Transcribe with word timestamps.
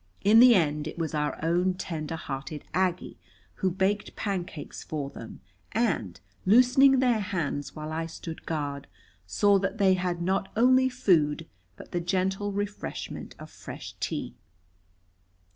In 0.23 0.39
the 0.39 0.55
end 0.55 0.87
it 0.87 0.97
was 0.97 1.13
our 1.13 1.37
own 1.45 1.75
tender 1.75 2.15
hearted 2.15 2.63
Aggie 2.73 3.19
who 3.57 3.69
baked 3.69 4.15
pancakes 4.15 4.81
for 4.81 5.11
them 5.11 5.41
and, 5.73 6.19
loosening 6.43 6.97
their 6.97 7.19
hands 7.19 7.75
while 7.75 7.91
I 7.91 8.07
stood 8.07 8.47
guard, 8.47 8.87
saw 9.27 9.59
that 9.59 9.77
they 9.77 9.93
had 9.93 10.19
not 10.19 10.51
only 10.57 10.89
food 10.89 11.47
but 11.75 11.91
the 11.91 12.01
gentle 12.01 12.51
refreshment 12.51 13.35
of 13.37 13.51
fresh 13.51 13.93
tea. 13.99 14.33